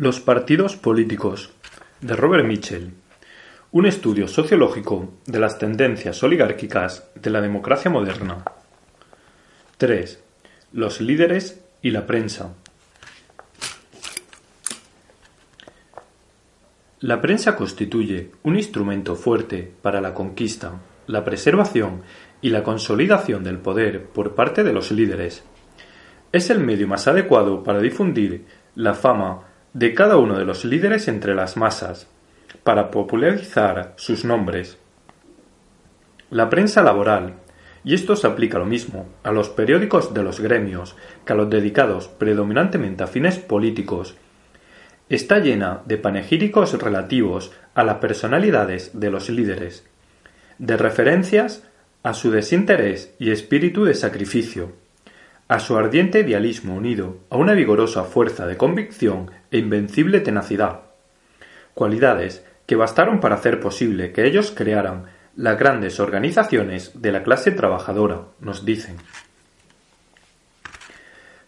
[0.00, 1.50] Los partidos políticos,
[2.00, 2.94] de Robert Mitchell.
[3.70, 8.42] Un estudio sociológico de las tendencias oligárquicas de la democracia moderna.
[9.76, 10.18] 3.
[10.72, 12.54] Los líderes y la prensa.
[17.00, 22.04] La prensa constituye un instrumento fuerte para la conquista, la preservación
[22.40, 25.44] y la consolidación del poder por parte de los líderes.
[26.32, 31.08] Es el medio más adecuado para difundir la fama de cada uno de los líderes
[31.08, 32.08] entre las masas,
[32.64, 34.78] para popularizar sus nombres.
[36.30, 37.34] La prensa laboral,
[37.84, 41.48] y esto se aplica lo mismo a los periódicos de los gremios que a los
[41.48, 44.16] dedicados predominantemente a fines políticos,
[45.08, 49.86] está llena de panegíricos relativos a las personalidades de los líderes,
[50.58, 51.64] de referencias
[52.02, 54.72] a su desinterés y espíritu de sacrificio,
[55.50, 60.82] a su ardiente idealismo unido a una vigorosa fuerza de convicción e invencible tenacidad,
[61.74, 67.50] cualidades que bastaron para hacer posible que ellos crearan las grandes organizaciones de la clase
[67.50, 68.98] trabajadora, nos dicen.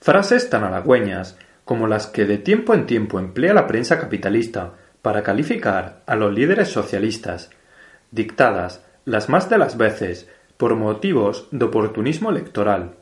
[0.00, 5.22] Frases tan halagüeñas como las que de tiempo en tiempo emplea la prensa capitalista para
[5.22, 7.50] calificar a los líderes socialistas,
[8.10, 12.96] dictadas las más de las veces por motivos de oportunismo electoral,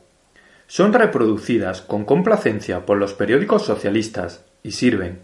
[0.71, 5.19] son reproducidas con complacencia por los periódicos socialistas y sirven,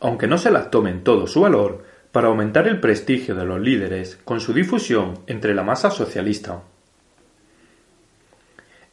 [0.00, 4.18] aunque no se las tomen todo su valor, para aumentar el prestigio de los líderes
[4.24, 6.62] con su difusión entre la masa socialista.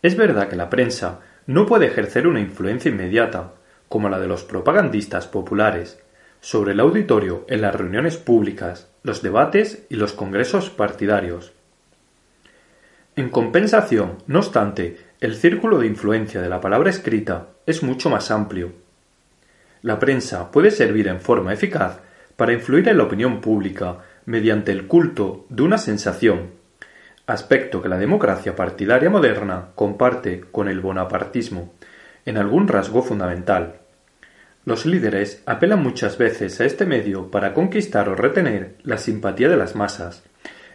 [0.01, 3.53] Es verdad que la prensa no puede ejercer una influencia inmediata,
[3.87, 6.03] como la de los propagandistas populares,
[6.41, 11.53] sobre el auditorio en las reuniones públicas, los debates y los congresos partidarios.
[13.15, 18.31] En compensación, no obstante, el círculo de influencia de la palabra escrita es mucho más
[18.31, 18.73] amplio.
[19.81, 21.99] La prensa puede servir en forma eficaz
[22.35, 26.51] para influir en la opinión pública mediante el culto de una sensación,
[27.27, 31.73] aspecto que la democracia partidaria moderna comparte con el bonapartismo
[32.25, 33.75] en algún rasgo fundamental.
[34.65, 39.57] Los líderes apelan muchas veces a este medio para conquistar o retener la simpatía de
[39.57, 40.23] las masas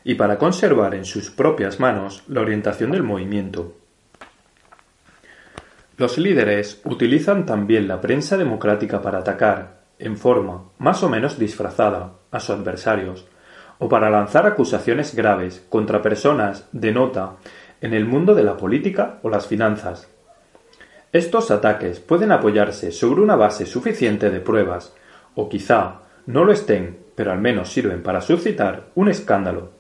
[0.03, 3.80] y para conservar en sus propias manos la orientación del movimiento.
[6.01, 12.13] Los líderes utilizan también la prensa democrática para atacar, en forma más o menos disfrazada,
[12.31, 13.27] a sus adversarios,
[13.79, 17.37] o para lanzar acusaciones graves contra personas de nota
[17.83, 20.09] en el mundo de la política o las finanzas,
[21.13, 24.95] estos ataques pueden apoyarse sobre una base suficiente de pruebas,
[25.35, 29.73] o quizá no lo estén, pero al menos sirven para suscitar un escándalo.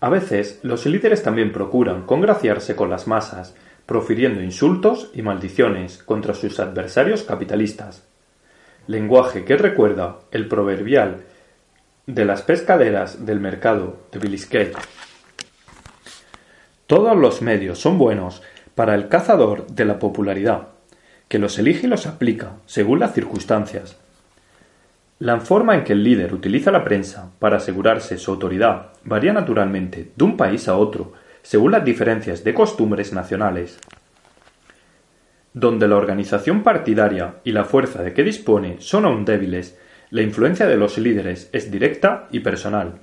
[0.00, 3.54] A veces, los líderes también procuran congraciarse con las masas,
[3.88, 8.06] profiriendo insultos y maldiciones contra sus adversarios capitalistas.
[8.86, 11.22] Lenguaje que recuerda el proverbial
[12.06, 14.72] de las pescaderas del mercado de Billiskey.
[16.86, 18.42] Todos los medios son buenos
[18.74, 20.68] para el cazador de la popularidad,
[21.26, 23.96] que los elige y los aplica según las circunstancias.
[25.18, 30.12] La forma en que el líder utiliza la prensa para asegurarse su autoridad varía naturalmente
[30.14, 31.14] de un país a otro
[31.48, 33.78] según las diferencias de costumbres nacionales.
[35.54, 39.78] Donde la organización partidaria y la fuerza de que dispone son aún débiles,
[40.10, 42.98] la influencia de los líderes es directa y personal.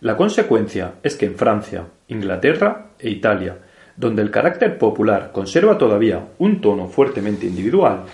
[0.00, 3.58] La consecuencia es que en Francia, Inglaterra e Italia
[3.96, 8.06] donde el carácter popular conserva todavía un tono fuertemente individual,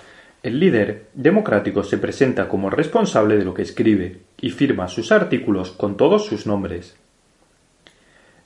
[0.42, 5.70] el líder democrático se presenta como responsable de lo que escribe y firma sus artículos
[5.70, 6.98] con todos sus nombres.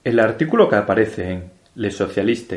[0.03, 2.57] El artículo que aparece en Le Socialiste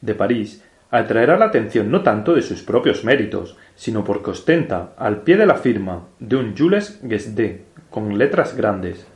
[0.00, 5.22] de París atraerá la atención no tanto de sus propios méritos, sino porque ostenta al
[5.22, 9.06] pie de la firma de un Jules Guesde con letras grandes.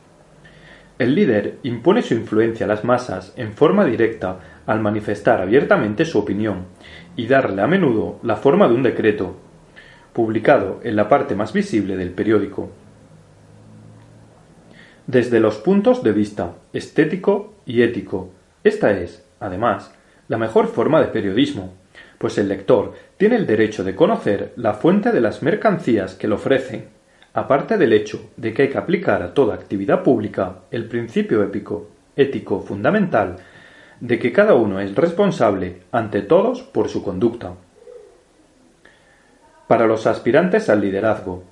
[1.01, 6.21] El líder impone su influencia a las masas en forma directa al manifestar abiertamente su
[6.21, 6.67] opinión
[7.17, 9.37] y darle a menudo la forma de un decreto,
[10.13, 12.71] publicado en la parte más visible del periódico.
[15.07, 18.31] Desde los puntos de vista estético y ético,
[18.65, 19.95] esta es, además,
[20.27, 21.75] la mejor forma de periodismo,
[22.19, 26.35] pues el lector tiene el derecho de conocer la fuente de las mercancías que le
[26.35, 26.89] ofrecen,
[27.35, 31.89] aparte del hecho de que hay que aplicar a toda actividad pública el principio épico,
[32.17, 33.37] ético fundamental
[34.01, 37.53] de que cada uno es responsable ante todos por su conducta.
[39.69, 41.45] Para los aspirantes al liderazgo,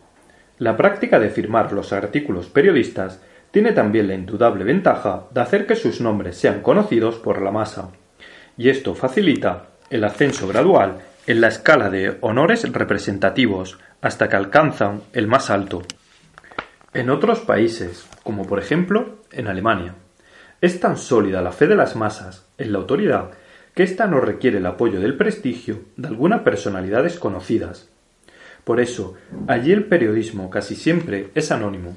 [0.59, 3.21] la práctica de firmar los artículos periodistas
[3.55, 7.91] tiene también la indudable ventaja de hacer que sus nombres sean conocidos por la masa,
[8.59, 10.99] y esto facilita el ascenso gradual
[11.29, 15.83] en la escala de honores representativos hasta que alcanzan el más alto.
[16.95, 19.95] En otros países, como por ejemplo en Alemania,
[20.61, 23.31] es tan sólida la fe de las masas en la autoridad
[23.73, 27.89] que ésta no requiere el apoyo del prestigio de algunas personalidades conocidas.
[28.65, 29.15] Por eso,
[29.47, 31.97] allí el periodismo casi siempre es anónimo.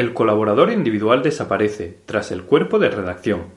[0.00, 3.48] El colaborador individual desaparece tras el cuerpo de redacción.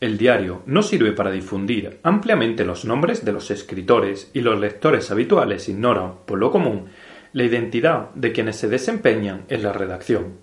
[0.00, 5.10] El diario no sirve para difundir ampliamente los nombres de los escritores y los lectores
[5.10, 6.86] habituales ignoran, por lo común,
[7.34, 10.38] la identidad de quienes se desempeñan en la redacción.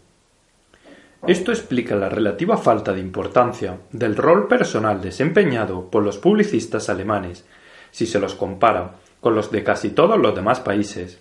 [1.25, 7.47] Esto explica la relativa falta de importancia del rol personal desempeñado por los publicistas alemanes,
[7.89, 11.19] si se los compara con los de casi todos los demás países.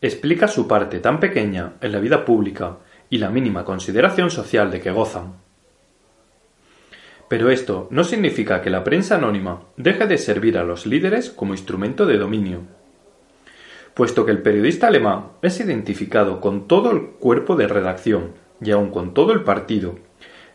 [0.00, 2.78] Explica su parte tan pequeña en la vida pública
[3.08, 5.34] y la mínima consideración social de que gozan.
[7.28, 11.54] Pero esto no significa que la prensa anónima deje de servir a los líderes como
[11.54, 12.60] instrumento de dominio.
[13.94, 18.90] Puesto que el periodista alemán es identificado con todo el cuerpo de redacción y aun
[18.90, 19.96] con todo el partido.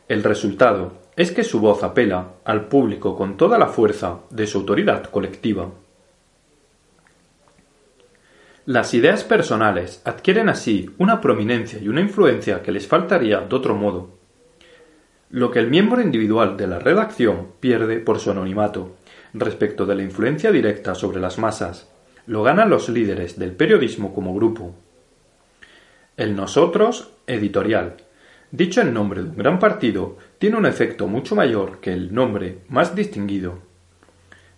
[0.08, 4.60] El resultado es que su voz apela al público con toda la fuerza de su
[4.60, 5.72] autoridad colectiva.
[8.66, 13.74] Las ideas personales adquieren así una prominencia y una influencia que les faltaría de otro
[13.74, 14.12] modo.
[15.32, 18.98] Lo que el miembro individual de la redacción pierde por su anonimato
[19.34, 21.90] respecto de la influencia directa sobre las masas,
[22.28, 24.76] lo ganan los líderes del periodismo como grupo.
[26.16, 27.96] El nosotros editorial,
[28.52, 32.60] dicho en nombre de un gran partido, tiene un efecto mucho mayor que el nombre
[32.70, 33.58] más distinguido.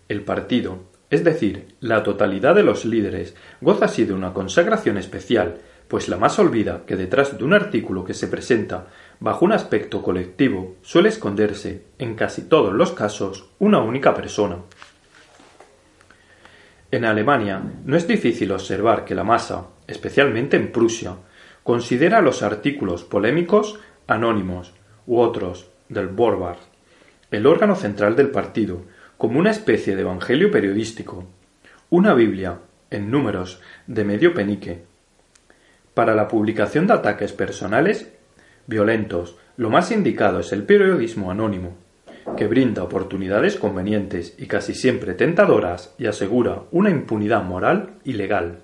[0.10, 0.80] El partido,
[1.14, 6.18] es decir, la totalidad de los líderes, goza así de una consagración especial, pues la
[6.18, 8.88] más olvida que detrás de un artículo que se presenta
[9.20, 14.58] bajo un aspecto colectivo suele esconderse, en casi todos los casos, una única persona.
[16.90, 21.16] En Alemania no es difícil observar que la masa, especialmente en Prusia,
[21.64, 24.74] Considera los artículos polémicos anónimos
[25.08, 26.58] u otros del Borbard,
[27.32, 28.82] el órgano central del partido,
[29.18, 31.26] como una especie de evangelio periodístico,
[31.90, 34.84] una Biblia en números de medio penique.
[35.94, 38.12] Para la publicación de ataques personales
[38.68, 41.76] violentos, lo más indicado es el periodismo anónimo,
[42.38, 48.60] que brinda oportunidades convenientes y casi siempre tentadoras y asegura una impunidad moral y legal.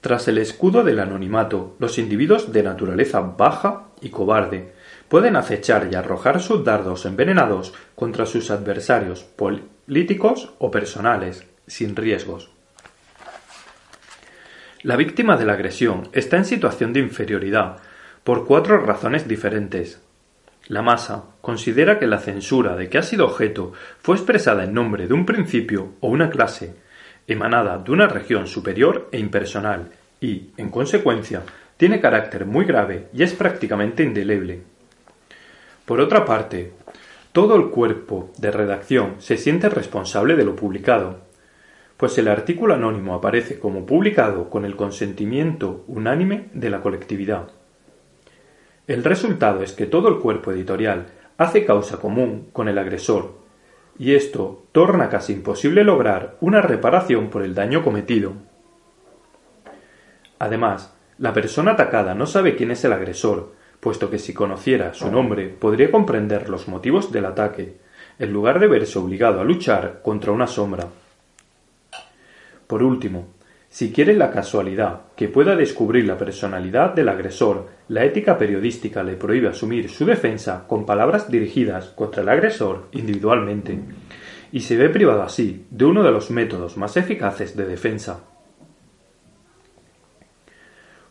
[0.00, 4.72] Tras el escudo del anonimato, los individuos de naturaleza baja y cobarde
[5.08, 12.50] pueden acechar y arrojar sus dardos envenenados contra sus adversarios políticos o personales, sin riesgos.
[14.82, 17.78] La víctima de la agresión está en situación de inferioridad
[18.22, 20.00] por cuatro razones diferentes.
[20.68, 25.06] La masa considera que la censura de que ha sido objeto fue expresada en nombre
[25.06, 26.74] de un principio o una clase,
[27.26, 29.90] emanada de una región superior e impersonal,
[30.20, 31.42] y, en consecuencia,
[31.76, 34.62] tiene carácter muy grave y es prácticamente indeleble.
[35.88, 36.74] Por otra parte,
[37.32, 41.20] todo el cuerpo de redacción se siente responsable de lo publicado,
[41.96, 47.48] pues el artículo anónimo aparece como publicado con el consentimiento unánime de la colectividad.
[48.86, 51.06] El resultado es que todo el cuerpo editorial
[51.38, 53.38] hace causa común con el agresor,
[53.98, 58.34] y esto torna casi imposible lograr una reparación por el daño cometido.
[60.38, 65.10] Además, la persona atacada no sabe quién es el agresor, puesto que si conociera su
[65.10, 67.76] nombre podría comprender los motivos del ataque,
[68.18, 70.88] en lugar de verse obligado a luchar contra una sombra.
[72.66, 73.28] Por último,
[73.70, 79.14] si quiere la casualidad que pueda descubrir la personalidad del agresor, la ética periodística le
[79.14, 83.78] prohíbe asumir su defensa con palabras dirigidas contra el agresor individualmente,
[84.52, 88.20] y se ve privado así de uno de los métodos más eficaces de defensa.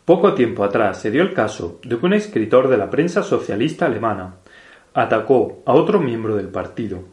[0.08, 3.88] Poco tiempo atrás se dio el caso de que un escritor de la prensa socialista
[3.88, 4.36] alemana
[4.94, 7.04] atacó a otro miembro del partido,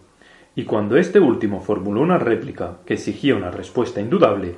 [0.54, 4.54] y cuando este último formuló una réplica que exigía una respuesta indudable,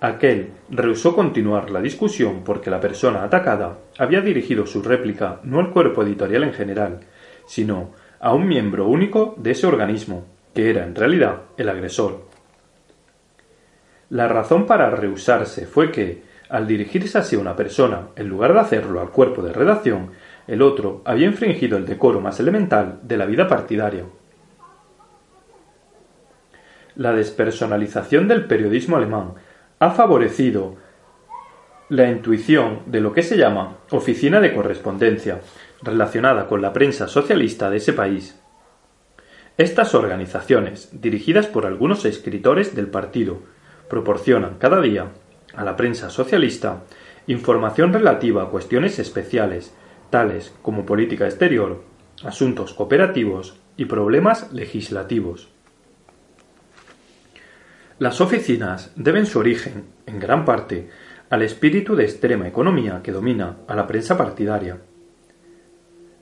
[0.00, 5.72] Aquel rehusó continuar la discusión porque la persona atacada había dirigido su réplica no al
[5.72, 7.00] cuerpo editorial en general,
[7.44, 12.24] sino a un miembro único de ese organismo, que era en realidad el agresor.
[14.10, 18.60] La razón para rehusarse fue que, al dirigirse así a una persona, en lugar de
[18.60, 20.10] hacerlo al cuerpo de redacción,
[20.46, 24.04] el otro había infringido el decoro más elemental de la vida partidaria.
[26.96, 29.34] La despersonalización del periodismo alemán
[29.78, 30.76] ha favorecido
[31.88, 35.40] la intuición de lo que se llama oficina de correspondencia,
[35.82, 38.40] relacionada con la prensa socialista de ese país.
[39.56, 43.38] Estas organizaciones, dirigidas por algunos escritores del partido,
[43.88, 45.06] proporcionan cada día
[45.54, 46.82] a la prensa socialista
[47.26, 49.72] información relativa a cuestiones especiales,
[50.10, 51.82] tales como política exterior,
[52.24, 55.48] asuntos cooperativos y problemas legislativos.
[57.98, 60.88] Las oficinas deben su origen, en gran parte,
[61.28, 64.78] al espíritu de extrema economía que domina a la prensa partidaria.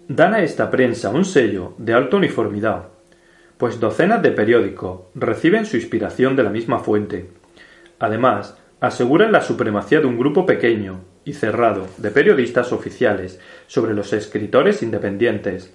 [0.09, 2.89] Dan a esta prensa un sello de alta uniformidad,
[3.57, 7.31] pues docenas de periódicos reciben su inspiración de la misma fuente.
[7.99, 14.13] Además, aseguran la supremacía de un grupo pequeño y cerrado de periodistas oficiales sobre los
[14.13, 15.75] escritores independientes,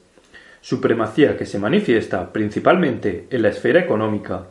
[0.62, 4.48] supremacía que se manifiesta principalmente en la esfera económica,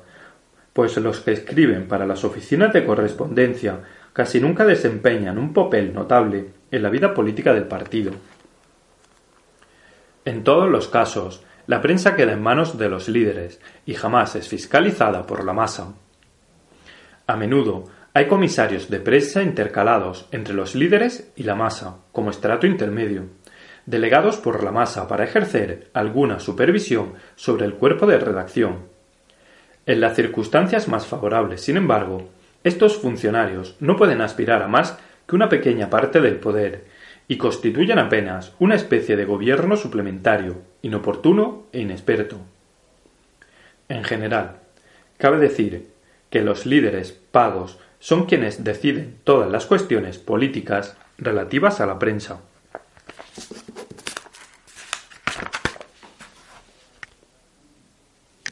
[0.73, 3.81] pues los que escriben para las oficinas de correspondencia
[4.13, 8.13] casi nunca desempeñan un papel notable en la vida política del partido.
[10.25, 14.49] En todos los casos, la prensa queda en manos de los líderes y jamás es
[14.49, 15.95] fiscalizada por la masa.
[17.27, 22.67] A menudo hay comisarios de prensa intercalados entre los líderes y la masa, como estrato
[22.67, 23.25] intermedio,
[23.87, 28.81] delegados por la masa para ejercer alguna supervisión sobre el cuerpo de redacción.
[29.87, 32.29] En las circunstancias más favorables, sin embargo,
[32.65, 36.85] estos funcionarios no pueden aspirar a más que una pequeña parte del poder
[37.29, 42.39] y constituyen apenas una especie de gobierno suplementario, inoportuno e inexperto.
[43.89, 44.59] En general,
[45.17, 45.89] cabe decir
[46.31, 52.41] que los líderes pagos son quienes deciden todas las cuestiones políticas relativas a la prensa.